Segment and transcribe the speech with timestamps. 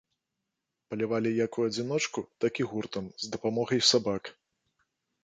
[0.93, 4.23] Палявалі як у адзіночку, так і гуртам, з дапамогай сабак.